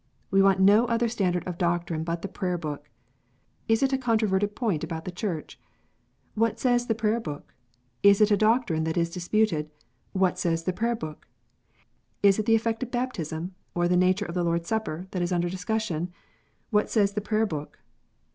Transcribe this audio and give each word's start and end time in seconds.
"We 0.31 0.41
want 0.41 0.59
no 0.59 0.87
other 0.87 1.07
standard 1.07 1.47
of 1.47 1.59
doctrine 1.59 2.03
but 2.03 2.23
the 2.23 2.27
Prayer 2.27 2.57
book." 2.57 2.89
Is 3.67 3.83
it 3.83 3.93
a 3.93 3.99
con 3.99 4.17
troverted 4.17 4.55
point 4.55 4.83
about 4.83 5.05
the 5.05 5.11
Church? 5.11 5.59
"What 6.33 6.57
says 6.59 6.87
the 6.87 6.95
Prayer 6.95 7.19
book? 7.19 7.53
Is 8.01 8.19
it 8.19 8.31
a 8.31 8.35
doctrine 8.35 8.83
that 8.85 8.97
is 8.97 9.11
disputed? 9.11 9.69
What 10.11 10.39
says 10.39 10.63
the 10.63 10.73
Prayer 10.73 10.95
book? 10.95 11.27
Is 12.23 12.39
it 12.39 12.47
the 12.47 12.55
effect 12.55 12.81
of 12.81 12.89
baptism, 12.89 13.53
or 13.75 13.87
the 13.87 13.95
nature 13.95 14.25
of 14.25 14.33
the 14.33 14.43
Lord 14.43 14.61
s 14.61 14.69
Supper, 14.69 15.05
that 15.11 15.21
is 15.21 15.31
under 15.31 15.49
discussion 15.51 16.05
1 16.71 16.71
"What 16.71 16.89
says 16.89 17.13
the 17.13 17.21
Prayer 17.21 17.45
book 17.45 17.77